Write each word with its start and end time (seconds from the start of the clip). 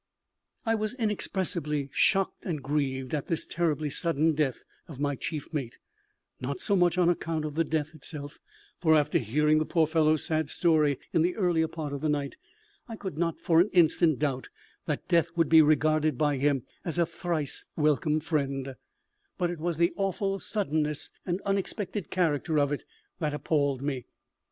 I 0.65 0.73
was 0.73 0.95
inexpressibly 0.95 1.91
shocked 1.93 2.43
and 2.47 2.63
grieved 2.63 3.13
at 3.13 3.27
this 3.27 3.45
terribly 3.45 3.91
sudden 3.91 4.33
death 4.33 4.63
of 4.87 4.99
my 4.99 5.13
chief 5.15 5.53
mate; 5.53 5.77
not 6.39 6.59
so 6.59 6.75
much 6.75 6.97
on 6.97 7.07
account 7.07 7.45
of 7.45 7.53
the 7.53 7.63
death 7.63 7.93
itself 7.93 8.39
for, 8.79 8.95
after 8.95 9.19
hearing 9.19 9.59
the 9.59 9.63
poor 9.65 9.85
fellow's 9.85 10.25
sad 10.25 10.49
story 10.49 10.97
in 11.13 11.21
the 11.21 11.35
earlier 11.35 11.67
part 11.67 11.93
of 11.93 12.01
the 12.01 12.09
night, 12.09 12.35
I 12.87 12.95
could 12.95 13.15
not 13.19 13.39
for 13.41 13.59
an 13.61 13.69
instant 13.73 14.17
doubt 14.17 14.49
that 14.87 15.07
death 15.07 15.29
would 15.35 15.49
be 15.49 15.61
regarded 15.61 16.17
by 16.17 16.37
him 16.37 16.63
as 16.83 16.97
a 16.97 17.05
thrice 17.05 17.63
welcome 17.75 18.21
friend 18.21 18.73
but 19.37 19.51
it 19.51 19.59
was 19.59 19.77
the 19.77 19.93
awful 19.97 20.39
suddenness 20.39 21.11
and 21.27 21.41
unexpected 21.41 22.09
character 22.09 22.57
of 22.57 22.71
it 22.71 22.85
that 23.19 23.35
appalled 23.35 23.83
me. 23.83 24.07